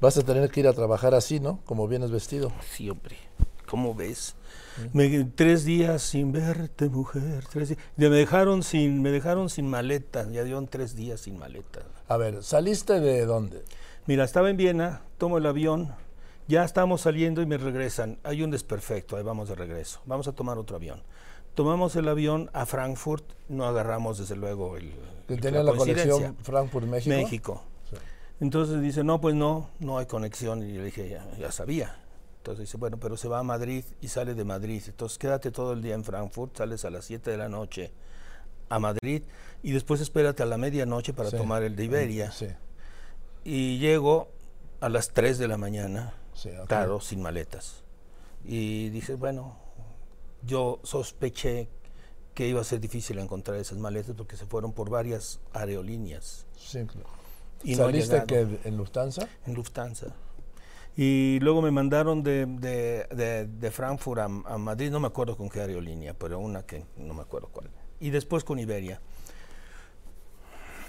vas 0.00 0.16
a 0.16 0.22
tener 0.22 0.48
que 0.48 0.60
ir 0.60 0.68
a 0.68 0.72
trabajar 0.72 1.12
así, 1.12 1.40
¿no? 1.40 1.58
Como 1.64 1.88
vienes 1.88 2.12
vestido. 2.12 2.52
Sí, 2.70 2.88
hombre, 2.88 3.16
¿cómo 3.68 3.96
ves? 3.96 4.36
Me- 4.92 5.24
tres 5.24 5.64
días 5.64 6.02
sin 6.02 6.30
verte, 6.30 6.88
mujer. 6.88 7.44
Tres 7.50 7.70
días. 7.70 7.80
Ya 7.96 8.08
me 8.08 8.14
dejaron 8.16 8.62
sin, 8.62 9.02
me 9.02 9.10
dejaron 9.10 9.50
sin 9.50 9.68
maleta. 9.68 10.30
Ya 10.30 10.44
dieron 10.44 10.68
tres 10.68 10.94
días 10.94 11.20
sin 11.22 11.36
maleta. 11.36 11.80
A 12.06 12.16
ver, 12.16 12.44
¿saliste 12.44 13.00
de 13.00 13.26
dónde? 13.26 13.64
Mira, 14.06 14.22
estaba 14.22 14.50
en 14.50 14.56
Viena, 14.56 15.02
tomo 15.18 15.38
el 15.38 15.46
avión, 15.46 15.92
ya 16.46 16.62
estamos 16.62 17.00
saliendo 17.00 17.42
y 17.42 17.46
me 17.46 17.56
regresan. 17.56 18.18
Hay 18.22 18.42
un 18.44 18.52
desperfecto, 18.52 19.16
ahí 19.16 19.24
vamos 19.24 19.48
de 19.48 19.56
regreso. 19.56 20.00
Vamos 20.06 20.28
a 20.28 20.32
tomar 20.32 20.58
otro 20.58 20.76
avión. 20.76 21.02
Tomamos 21.54 21.94
el 21.96 22.08
avión 22.08 22.50
a 22.52 22.66
Frankfurt, 22.66 23.24
no 23.48 23.64
agarramos 23.64 24.18
desde 24.18 24.34
luego 24.36 24.76
el, 24.76 24.92
Que 25.28 25.36
tenía 25.36 25.62
la 25.62 25.72
conexión 25.72 26.36
Frankfurt-México. 26.42 27.14
México. 27.16 27.62
Sí. 27.90 27.96
Entonces 28.40 28.80
dice, 28.82 29.04
no, 29.04 29.20
pues 29.20 29.34
no, 29.34 29.70
no 29.78 29.98
hay 29.98 30.06
conexión. 30.06 30.62
Y 30.68 30.72
yo 30.72 30.78
le 30.80 30.86
dije, 30.86 31.08
ya, 31.08 31.24
ya 31.38 31.52
sabía. 31.52 31.96
Entonces 32.38 32.66
dice, 32.66 32.76
bueno, 32.76 32.98
pero 32.98 33.16
se 33.16 33.28
va 33.28 33.38
a 33.38 33.42
Madrid 33.42 33.84
y 34.00 34.08
sale 34.08 34.34
de 34.34 34.44
Madrid. 34.44 34.82
Entonces 34.86 35.16
quédate 35.18 35.50
todo 35.50 35.72
el 35.72 35.80
día 35.82 35.94
en 35.94 36.04
Frankfurt, 36.04 36.56
sales 36.56 36.84
a 36.84 36.90
las 36.90 37.04
7 37.04 37.30
de 37.30 37.36
la 37.38 37.48
noche 37.48 37.92
a 38.68 38.78
Madrid 38.78 39.22
y 39.62 39.72
después 39.72 40.00
espérate 40.00 40.42
a 40.42 40.46
la 40.46 40.56
medianoche 40.58 41.12
para 41.12 41.30
Sí. 41.30 41.36
tomar 41.36 41.62
el 41.62 41.76
de 41.76 41.84
Iberia. 41.84 42.32
Sí, 42.32 42.48
Y 43.44 43.78
llego 43.78 44.28
a 44.80 44.88
las 44.88 45.10
3 45.10 45.38
de 45.38 45.48
la 45.48 45.56
mañana, 45.56 46.14
claro, 46.66 47.00
sin 47.00 47.22
maletas. 47.22 47.84
Y 48.44 48.88
dice, 48.90 49.14
bueno, 49.14 49.56
yo 50.46 50.80
sospeché 50.82 51.68
que 52.34 52.48
iba 52.48 52.60
a 52.60 52.64
ser 52.64 52.80
difícil 52.80 53.18
encontrar 53.18 53.58
esas 53.58 53.78
maletas 53.78 54.14
porque 54.16 54.36
se 54.36 54.46
fueron 54.46 54.72
por 54.72 54.90
varias 54.90 55.40
aerolíneas. 55.52 56.46
Sí, 56.56 56.84
claro. 56.84 57.08
Y 57.62 57.76
¿Saliste 57.76 58.24
que 58.26 58.58
en 58.64 58.76
Lufthansa? 58.76 59.28
en 59.46 59.54
Lufthansa. 59.54 60.14
Y 60.96 61.38
luego 61.40 61.62
me 61.62 61.70
mandaron 61.70 62.22
de, 62.22 62.46
de, 62.46 63.06
de, 63.14 63.46
de 63.46 63.70
Frankfurt 63.70 64.20
a, 64.20 64.24
a 64.24 64.58
Madrid, 64.58 64.90
no 64.90 65.00
me 65.00 65.08
acuerdo 65.08 65.36
con 65.36 65.48
qué 65.48 65.60
aerolínea, 65.60 66.14
pero 66.14 66.38
una 66.38 66.64
que 66.64 66.84
no 66.96 67.14
me 67.14 67.22
acuerdo 67.22 67.48
cuál. 67.48 67.70
Y 68.00 68.10
después 68.10 68.44
con 68.44 68.58
Iberia. 68.58 69.00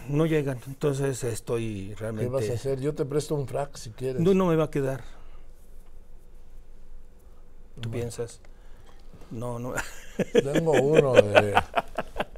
No 0.08 0.28
llegan, 0.28 0.60
entonces 0.68 1.24
estoy 1.24 1.90
¿Qué 1.90 1.96
realmente... 1.96 2.30
vas 2.30 2.50
a 2.50 2.54
hacer? 2.54 2.80
Yo 2.80 2.94
te 2.94 3.06
presto 3.06 3.34
un 3.34 3.48
frac 3.48 3.76
si 3.76 3.90
quieres. 3.92 4.22
No, 4.22 4.34
no 4.36 4.46
me 4.46 4.56
va 4.56 4.66
a 4.66 4.70
quedar. 4.70 5.04
¿Tú 7.82 7.90
piensas? 7.90 8.42
No, 9.32 9.60
no. 9.60 9.74
Tengo 10.34 10.72
uno 10.74 11.14
de, 11.14 11.54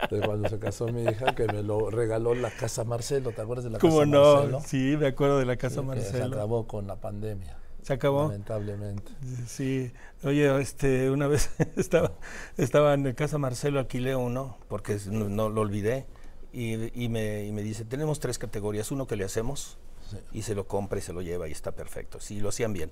de 0.10 0.22
cuando 0.25 0.50
se 0.50 0.58
casó 0.60 0.88
mi 0.88 1.03
hija 1.03 1.36
que 1.36 1.46
me 1.48 1.62
lo 1.63 1.89
regaló 1.91 2.34
la 2.34 2.50
casa 2.51 2.84
Marcelo. 2.84 3.32
¿Te 3.32 3.41
acuerdas 3.41 3.65
de 3.65 3.72
la 3.72 3.79
¿Cómo 3.79 3.98
casa 4.00 4.06
no? 4.10 4.34
Marcelo? 4.36 4.62
Sí, 4.65 4.98
me 4.98 5.08
acuerdo 5.08 5.38
de 5.39 5.46
la 5.46 5.58
casa 5.58 5.82
Sí, 5.82 5.88
que 5.88 6.01
Se 6.01 6.12
Marcelo. 6.13 6.36
acabó 6.36 6.67
con 6.67 6.88
la 6.88 6.96
pandemia, 6.96 7.58
¿Se 7.84 7.94
acabó? 7.94 8.24
lamentablemente. 8.24 9.12
Sí, 9.48 9.91
oye, 10.24 10.60
este, 10.62 11.10
una 11.12 11.27
vez 11.27 11.51
estaba, 11.77 12.13
estaba 12.58 12.94
en 12.94 13.13
casa 13.13 13.38
Marcelo, 13.38 13.79
alquilé 13.79 14.15
uno, 14.15 14.58
porque 14.70 14.98
no, 15.12 15.29
no 15.29 15.50
lo 15.50 15.62
olvidé, 15.62 16.06
y, 16.53 17.03
y 17.03 17.10
me, 17.10 17.44
y 17.46 17.51
me 17.51 17.62
dice, 17.62 17.86
tenemos 17.86 18.20
tres 18.20 18.39
categorías, 18.39 18.91
uno 18.91 19.06
que 19.08 19.15
le 19.15 19.24
hacemos, 19.25 19.77
Sí. 20.10 20.17
y 20.32 20.41
se 20.44 20.56
lo 20.56 20.67
compra 20.70 21.00
y 21.00 21.01
se 21.01 21.12
lo 21.12 21.22
lleva 21.22 21.50
y 21.50 21.51
está 21.51 21.74
perfecto, 21.74 22.22
sí, 22.22 22.39
lo 22.39 22.48
hacían 22.48 22.72
bien. 22.72 22.91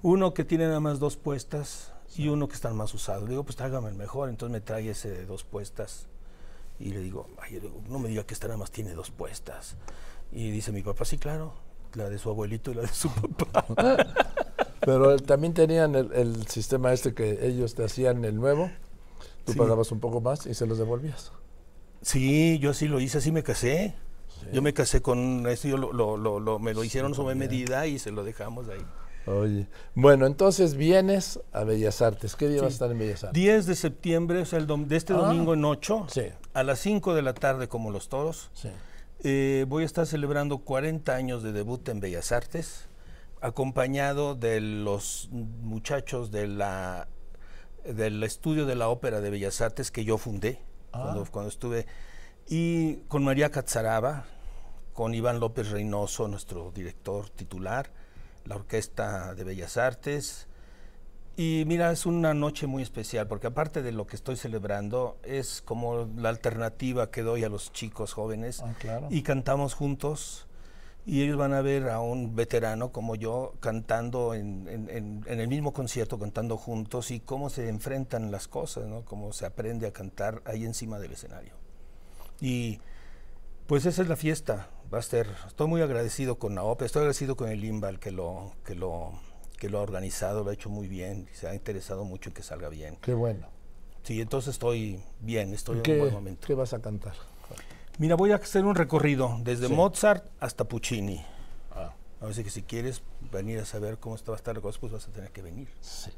Uno 0.00 0.32
que 0.32 0.44
tiene 0.44 0.66
nada 0.66 0.80
más 0.80 0.98
dos 0.98 1.18
puestas 1.18 1.92
y 2.16 2.28
uno 2.28 2.48
que 2.48 2.54
están 2.54 2.76
más 2.76 2.92
usados. 2.94 3.24
Le 3.24 3.30
digo, 3.30 3.44
pues 3.44 3.56
tráigame 3.56 3.88
el 3.88 3.94
mejor, 3.96 4.28
entonces 4.28 4.52
me 4.52 4.60
trae 4.60 4.88
ese 4.90 5.10
de 5.10 5.26
dos 5.26 5.44
puestas. 5.44 6.06
Y 6.80 6.90
le 6.90 7.00
digo, 7.00 7.28
"Ay, 7.40 7.52
le 7.54 7.60
digo, 7.60 7.80
no 7.88 7.98
me 7.98 8.08
diga 8.08 8.24
que 8.24 8.34
esta 8.34 8.46
nada 8.48 8.58
más 8.58 8.70
tiene 8.70 8.92
dos 8.94 9.10
puestas. 9.10 9.76
Y 10.32 10.50
dice 10.50 10.72
mi 10.72 10.82
papá, 10.82 11.04
sí, 11.04 11.18
claro, 11.18 11.54
la 11.94 12.08
de 12.08 12.18
su 12.18 12.30
abuelito 12.30 12.70
y 12.70 12.74
la 12.74 12.82
de 12.82 12.88
su 12.88 13.08
papá. 13.38 13.64
Pero 14.80 15.16
también 15.18 15.54
tenían 15.54 15.94
el, 15.94 16.12
el 16.12 16.46
sistema 16.48 16.92
este 16.92 17.14
que 17.14 17.46
ellos 17.46 17.74
te 17.74 17.84
hacían 17.84 18.24
el 18.24 18.36
nuevo, 18.36 18.70
tú 19.44 19.52
Sí. 19.52 19.58
pagabas 19.58 19.92
un 19.92 20.00
poco 20.00 20.20
más 20.20 20.46
y 20.46 20.54
se 20.54 20.66
los 20.66 20.78
devolvías. 20.78 21.32
Sí, 22.02 22.58
yo 22.58 22.70
así 22.70 22.86
lo 22.88 23.00
hice, 23.00 23.18
así 23.18 23.32
me 23.32 23.42
casé. 23.42 23.94
Sí. 24.40 24.46
Yo 24.52 24.60
me 24.60 24.74
casé 24.74 25.00
con 25.00 25.46
eso, 25.48 25.68
yo 25.68 25.76
lo, 25.78 25.92
lo- 25.92 26.16
lo- 26.18 26.40
lo- 26.40 26.58
me 26.58 26.74
lo 26.74 26.80
Sí, 26.82 26.88
hicieron 26.88 27.14
sobre 27.14 27.34
bien. 27.34 27.48
medida 27.48 27.86
y 27.86 27.98
se 27.98 28.10
lo 28.10 28.24
dejamos 28.24 28.68
ahí. 28.68 28.84
Oye, 29.26 29.68
bueno, 29.94 30.26
entonces 30.26 30.74
vienes 30.74 31.40
a 31.52 31.64
Bellas 31.64 32.02
Artes. 32.02 32.36
¿Qué 32.36 32.48
día 32.48 32.58
vas 32.60 32.66
a 32.66 32.70
Sí. 32.70 32.74
estar 32.74 32.90
en 32.90 32.98
Bellas 32.98 33.24
Artes? 33.24 33.40
10 33.42 33.66
de 33.66 33.74
septiembre, 33.74 34.40
o 34.40 34.44
sea, 34.44 34.58
el 34.58 34.66
dom- 34.66 34.86
de 34.86 34.96
este 34.96 35.12
Ah. 35.14 35.16
domingo 35.16 35.54
en 35.54 35.64
8, 35.64 36.06
Sí, 36.10 36.22
a 36.52 36.62
las 36.62 36.78
5 36.80 37.14
de 37.14 37.22
la 37.22 37.32
tarde 37.32 37.66
como 37.68 37.90
los 37.90 38.08
toros, 38.08 38.50
sí. 38.52 38.68
eh, 39.22 39.64
voy 39.68 39.82
a 39.84 39.86
estar 39.86 40.06
celebrando 40.06 40.58
40 40.58 41.14
años 41.14 41.42
de 41.42 41.52
debut 41.52 41.88
en 41.88 42.00
Bellas 42.00 42.32
Artes, 42.32 42.88
acompañado 43.40 44.34
de 44.34 44.60
los 44.60 45.28
muchachos 45.30 46.30
de 46.30 46.46
la, 46.46 47.08
del 47.84 48.22
estudio 48.22 48.66
de 48.66 48.74
la 48.74 48.88
ópera 48.88 49.20
de 49.20 49.30
Bellas 49.30 49.60
Artes 49.60 49.90
que 49.90 50.04
yo 50.04 50.18
fundé 50.18 50.60
Ah. 50.92 51.00
cuando, 51.02 51.24
cuando 51.30 51.48
estuve, 51.48 51.86
y 52.48 52.96
con 53.08 53.24
María 53.24 53.50
Catzaraba, 53.50 54.24
con 54.92 55.14
Iván 55.14 55.40
López 55.40 55.70
Reynoso, 55.70 56.28
nuestro 56.28 56.70
director 56.72 57.28
titular, 57.30 57.90
la 58.44 58.56
Orquesta 58.56 59.34
de 59.34 59.44
Bellas 59.44 59.76
Artes. 59.76 60.46
Y 61.36 61.64
mira, 61.66 61.90
es 61.90 62.06
una 62.06 62.32
noche 62.32 62.66
muy 62.68 62.82
especial 62.82 63.26
porque 63.26 63.48
aparte 63.48 63.82
de 63.82 63.90
lo 63.90 64.06
que 64.06 64.14
estoy 64.14 64.36
celebrando, 64.36 65.18
es 65.24 65.62
como 65.62 66.08
la 66.16 66.28
alternativa 66.28 67.10
que 67.10 67.22
doy 67.22 67.42
a 67.42 67.48
los 67.48 67.72
chicos 67.72 68.12
jóvenes 68.12 68.60
Ah, 68.62 68.72
claro. 68.78 69.08
y 69.10 69.22
cantamos 69.22 69.74
juntos 69.74 70.46
y 71.06 71.22
ellos 71.22 71.36
van 71.36 71.52
a 71.52 71.60
ver 71.60 71.88
a 71.90 72.00
un 72.00 72.36
veterano 72.36 72.92
como 72.92 73.16
yo 73.16 73.54
cantando 73.60 74.32
en, 74.34 74.68
en- 74.68 74.88
en- 74.88 75.24
en 75.26 75.40
el 75.40 75.48
mismo 75.48 75.72
concierto, 75.72 76.20
cantando 76.20 76.56
juntos 76.56 77.10
y 77.10 77.18
cómo 77.18 77.50
se 77.50 77.68
enfrentan 77.68 78.30
las 78.30 78.46
cosas, 78.46 78.86
¿no? 78.86 79.04
cómo 79.04 79.32
se 79.32 79.44
aprende 79.44 79.88
a 79.88 79.92
cantar 79.92 80.40
ahí 80.44 80.64
encima 80.64 81.00
del 81.00 81.12
escenario. 81.12 81.52
Y 82.40 82.78
pues 83.66 83.86
esa 83.86 84.02
es 84.02 84.08
la 84.08 84.16
fiesta, 84.16 84.68
va 84.94 85.00
a 85.00 85.02
ser, 85.02 85.28
estoy 85.46 85.66
muy 85.66 85.82
agradecido 85.82 86.38
con 86.38 86.54
la 86.54 86.62
ópera, 86.62 86.86
estoy 86.86 87.00
agradecido 87.00 87.36
con 87.36 87.48
el 87.50 87.64
Imbal 87.64 87.98
que 87.98 88.10
lo, 88.10 88.52
que 88.64 88.74
lo, 88.74 89.12
que 89.58 89.68
lo 89.68 89.78
ha 89.78 89.82
organizado, 89.82 90.44
lo 90.44 90.50
ha 90.50 90.54
hecho 90.54 90.70
muy 90.70 90.88
bien, 90.88 91.28
y 91.32 91.36
se 91.36 91.48
ha 91.48 91.54
interesado 91.54 92.04
mucho 92.04 92.30
en 92.30 92.34
que 92.34 92.42
salga 92.42 92.68
bien. 92.68 92.96
Qué 93.02 93.12
bueno. 93.14 93.48
Sí, 94.04 94.20
entonces 94.20 94.54
estoy 94.54 95.00
bien, 95.20 95.52
estoy 95.54 95.76
en 95.78 95.82
¿Qué, 95.82 95.92
un 95.94 95.98
buen 96.00 96.12
momento. 96.12 96.46
qué 96.46 96.54
vas 96.54 96.72
a 96.74 96.80
cantar? 96.80 97.14
Mira, 97.98 98.16
voy 98.16 98.32
a 98.32 98.36
hacer 98.36 98.64
un 98.64 98.74
recorrido 98.74 99.38
desde 99.42 99.68
Sí. 99.68 99.72
Mozart 99.72 100.26
hasta 100.40 100.64
Puccini. 100.64 101.24
Ah, 101.72 101.92
Así 102.20 102.42
que 102.44 102.50
si 102.50 102.62
quieres 102.62 103.02
venir 103.32 103.58
a 103.60 103.64
saber 103.64 103.98
cómo 103.98 104.14
está 104.16 104.30
va 104.32 104.36
a 104.36 104.38
estar 104.38 104.54
la 104.54 104.60
cosa, 104.60 104.78
pues 104.80 104.92
vas 104.92 105.06
a 105.08 105.12
tener 105.12 105.30
que 105.30 105.42
venir. 105.42 105.68
sí. 105.80 106.10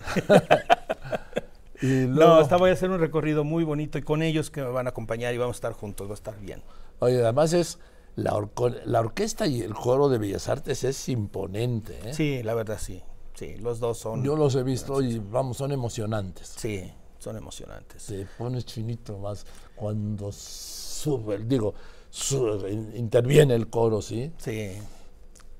y 1.82 2.06
No, 2.06 2.34
hasta 2.36 2.56
voy 2.56 2.70
a 2.70 2.72
hacer 2.72 2.90
un 2.90 2.98
recorrido 3.00 3.44
muy 3.44 3.64
bonito 3.64 3.98
y 3.98 4.02
con 4.02 4.22
ellos 4.22 4.50
que 4.50 4.62
me 4.62 4.68
van 4.68 4.86
a 4.86 4.90
acompañar 4.90 5.34
y 5.34 5.38
vamos 5.38 5.56
a 5.56 5.58
estar 5.58 5.72
juntos, 5.72 6.08
va 6.08 6.12
a 6.12 6.14
estar 6.14 6.38
bien. 6.38 6.62
oye, 6.98 7.22
además 7.22 7.52
es 7.52 7.78
la, 8.16 8.32
orco- 8.32 8.74
la 8.84 9.00
orquesta 9.00 9.46
y 9.46 9.60
el 9.62 9.74
coro 9.74 10.08
de 10.08 10.18
Bellas 10.18 10.48
Artes 10.48 10.84
es 10.84 11.08
imponente. 11.08 11.98
¿eh? 12.04 12.14
Sí, 12.14 12.42
la 12.42 12.54
verdad 12.54 12.78
sí. 12.80 13.02
Sí, 13.34 13.56
los 13.56 13.80
dos 13.80 13.98
son. 13.98 14.22
Yo 14.22 14.36
los 14.36 14.54
he 14.54 14.62
visto 14.62 15.00
y 15.00 15.18
vamos, 15.18 15.56
son 15.56 15.72
emocionantes. 15.72 16.48
Sí, 16.58 16.92
son 17.18 17.36
emocionantes. 17.36 18.04
Te 18.06 18.26
pones 18.36 18.66
chinito 18.66 19.18
más 19.18 19.46
cuando 19.74 20.30
sube, 20.32 21.38
digo, 21.38 21.72
su- 22.10 22.66
in- 22.68 22.92
interviene 22.96 23.54
el 23.54 23.68
coro, 23.70 24.02
¿sí? 24.02 24.30
Sí. 24.38 24.72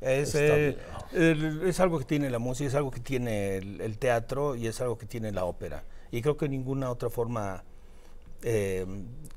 Es, 0.02 0.35
eh, 0.35 0.76
el- 1.12 1.62
es 1.66 1.78
algo 1.80 1.99
que 1.99 2.04
tiene 2.07 2.28
la 2.30 2.38
música, 2.38 2.69
es 2.69 2.75
algo 2.75 2.90
que 2.90 3.00
tiene 3.00 3.57
el, 3.57 3.80
el 3.80 3.99
teatro 3.99 4.57
y 4.57 4.66
es 4.66 4.80
algo 4.80 4.99
que 4.99 5.07
tiene 5.07 5.30
la 5.33 5.45
ópera. 5.45 5.85
Y 6.11 6.23
creo 6.23 6.37
que 6.37 6.49
ninguna 6.49 6.90
otra 6.90 7.09
forma 7.11 7.64
eh, 8.42 8.87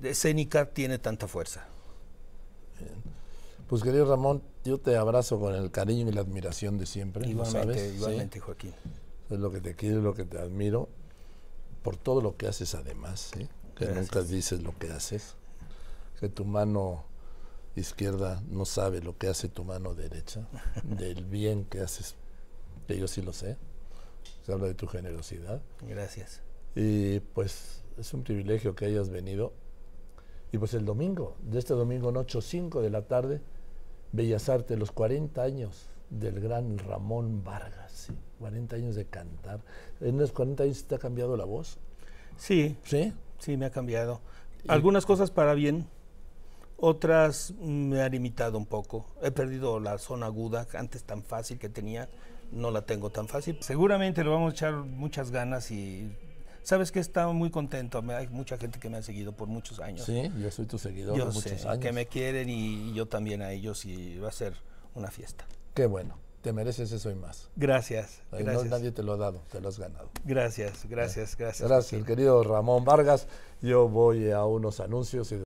escénica 0.01 0.65
tiene 0.69 0.97
tanta 0.99 1.27
fuerza. 1.27 1.67
Pues 3.67 3.81
querido 3.81 4.05
Ramón, 4.05 4.43
yo 4.65 4.77
te 4.79 4.95
abrazo 4.97 5.39
con 5.39 5.55
el 5.55 5.71
cariño 5.71 6.09
y 6.09 6.11
la 6.11 6.21
admiración 6.21 6.77
de 6.77 6.85
siempre, 6.85 7.23
¿lo 7.25 7.31
Igualmente, 7.31 7.73
sabes? 7.73 7.89
¿Sí? 7.91 7.95
igualmente, 7.97 8.39
Joaquín. 8.39 8.73
Es 9.29 9.39
lo 9.39 9.51
que 9.51 9.61
te 9.61 9.75
quiero, 9.75 10.01
lo 10.01 10.13
que 10.13 10.25
te 10.25 10.37
admiro, 10.37 10.89
por 11.81 11.97
todo 11.97 12.21
lo 12.21 12.37
que 12.37 12.47
haces 12.47 12.75
además, 12.75 13.31
¿sí? 13.33 13.47
que 13.75 13.85
Gracias. 13.85 13.95
nunca 13.95 14.21
dices 14.21 14.61
lo 14.61 14.77
que 14.77 14.91
haces, 14.91 15.35
que 16.19 16.29
tu 16.29 16.45
mano 16.45 17.05
izquierda 17.75 18.43
no 18.49 18.65
sabe 18.65 19.01
lo 19.01 19.17
que 19.17 19.27
hace 19.27 19.49
tu 19.49 19.63
mano 19.63 19.95
derecha, 19.95 20.47
del 20.83 21.25
bien 21.25 21.65
que 21.65 21.79
haces, 21.79 22.15
que 22.87 22.97
yo 22.97 23.07
sí 23.07 23.21
lo 23.21 23.33
sé, 23.33 23.57
se 24.45 24.51
habla 24.53 24.67
de 24.67 24.75
tu 24.75 24.87
generosidad, 24.87 25.61
Gracias. 25.87 26.41
y 26.75 27.19
pues 27.21 27.81
es 27.97 28.13
un 28.13 28.23
privilegio 28.23 28.75
que 28.75 28.85
hayas 28.85 29.09
venido, 29.09 29.53
y 30.51 30.59
pues 30.59 30.75
el 30.75 30.85
domingo, 30.85 31.35
de 31.41 31.57
este 31.57 31.73
domingo 31.73 32.09
en 32.09 32.17
8 32.17 32.41
5 32.41 32.81
de 32.81 32.89
la 32.91 33.07
tarde, 33.07 33.41
Bellas 34.13 34.47
Artes, 34.47 34.77
los 34.77 34.91
40 34.91 35.41
años 35.41 35.89
del 36.11 36.39
gran 36.39 36.77
Ramón 36.77 37.43
Vargas, 37.43 37.91
sí, 37.91 38.13
40 38.39 38.75
años 38.75 38.95
de 38.95 39.05
cantar. 39.05 39.59
¿En 39.99 40.17
los 40.17 40.31
40 40.31 40.63
años 40.63 40.85
te 40.85 40.95
ha 40.95 40.99
cambiado 40.99 41.35
la 41.35 41.45
voz? 41.45 41.79
Sí, 42.37 42.77
¿Sí? 42.83 43.11
sí, 43.39 43.57
me 43.57 43.65
ha 43.65 43.71
cambiado. 43.71 44.21
Algunas 44.67 45.07
cosas 45.07 45.31
para 45.31 45.55
bien, 45.55 45.87
otras 46.77 47.55
me 47.59 48.01
han 48.01 48.11
limitado 48.11 48.57
un 48.57 48.67
poco. 48.67 49.07
He 49.23 49.31
perdido 49.31 49.79
la 49.79 49.97
zona 49.97 50.27
aguda, 50.27 50.67
antes 50.77 51.03
tan 51.03 51.23
fácil 51.23 51.57
que 51.57 51.69
tenía, 51.69 52.07
no 52.51 52.69
la 52.69 52.83
tengo 52.83 53.09
tan 53.09 53.27
fácil. 53.27 53.57
Seguramente 53.61 54.23
le 54.23 54.29
vamos 54.29 54.51
a 54.51 54.55
echar 54.55 54.73
muchas 54.75 55.31
ganas 55.31 55.71
y 55.71 56.15
sabes 56.63 56.91
que 56.91 56.99
estado 56.99 57.33
muy 57.33 57.49
contento. 57.49 58.03
Hay 58.09 58.27
mucha 58.27 58.57
gente 58.57 58.79
que 58.79 58.89
me 58.89 58.97
ha 58.97 59.01
seguido 59.01 59.33
por 59.33 59.47
muchos 59.47 59.79
años. 59.79 60.05
Sí, 60.05 60.31
yo 60.39 60.51
soy 60.51 60.65
tu 60.65 60.77
seguidor 60.77 61.17
yo 61.17 61.25
de 61.25 61.31
sé, 61.31 61.37
muchos 61.37 61.65
años. 61.65 61.79
que 61.79 61.91
me 61.91 62.07
quieren 62.07 62.49
y 62.49 62.93
yo 62.93 63.05
también 63.05 63.41
a 63.41 63.51
ellos 63.51 63.85
y 63.85 64.17
va 64.17 64.29
a 64.29 64.31
ser 64.31 64.53
una 64.95 65.09
fiesta. 65.11 65.45
Qué 65.73 65.85
bueno, 65.85 66.17
te 66.41 66.53
mereces 66.53 66.91
eso 66.91 67.09
y 67.09 67.15
más. 67.15 67.49
Gracias, 67.55 68.21
Ay, 68.31 68.43
gracias. 68.43 68.65
No, 68.65 68.69
nadie 68.69 68.91
te 68.91 69.01
lo 69.03 69.13
ha 69.13 69.17
dado, 69.17 69.41
te 69.51 69.59
lo 69.61 69.69
has 69.69 69.79
ganado. 69.79 70.09
Gracias, 70.25 70.85
gracias, 70.89 71.35
gracias. 71.37 71.67
Gracias, 71.67 72.03
querido 72.03 72.43
Ramón 72.43 72.83
Vargas. 72.83 73.27
Yo 73.61 73.87
voy 73.87 74.29
a 74.31 74.43
unos 74.43 74.79
anuncios 74.79 75.31
y 75.31 75.37